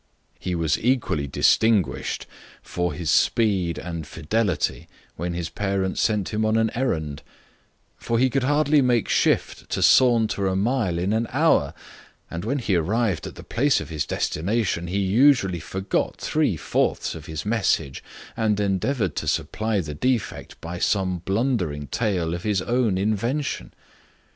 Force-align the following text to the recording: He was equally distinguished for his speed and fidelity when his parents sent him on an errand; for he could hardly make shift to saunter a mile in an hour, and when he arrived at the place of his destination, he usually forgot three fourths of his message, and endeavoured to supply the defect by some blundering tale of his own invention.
He 0.39 0.55
was 0.55 0.83
equally 0.83 1.27
distinguished 1.27 2.25
for 2.63 2.91
his 2.93 3.11
speed 3.11 3.77
and 3.77 4.07
fidelity 4.07 4.87
when 5.15 5.35
his 5.35 5.49
parents 5.49 6.01
sent 6.01 6.29
him 6.29 6.43
on 6.43 6.57
an 6.57 6.71
errand; 6.73 7.21
for 7.97 8.17
he 8.17 8.27
could 8.27 8.41
hardly 8.41 8.81
make 8.81 9.07
shift 9.07 9.69
to 9.69 9.83
saunter 9.83 10.47
a 10.47 10.55
mile 10.55 10.97
in 10.97 11.13
an 11.13 11.27
hour, 11.31 11.75
and 12.31 12.43
when 12.43 12.57
he 12.57 12.75
arrived 12.75 13.27
at 13.27 13.35
the 13.35 13.43
place 13.43 13.79
of 13.79 13.89
his 13.89 14.07
destination, 14.07 14.87
he 14.87 14.97
usually 14.97 15.59
forgot 15.59 16.17
three 16.19 16.57
fourths 16.57 17.13
of 17.13 17.27
his 17.27 17.45
message, 17.45 18.03
and 18.35 18.59
endeavoured 18.59 19.15
to 19.17 19.27
supply 19.27 19.81
the 19.81 19.93
defect 19.93 20.59
by 20.61 20.79
some 20.79 21.19
blundering 21.19 21.85
tale 21.85 22.33
of 22.33 22.41
his 22.41 22.63
own 22.63 22.97
invention. 22.97 23.71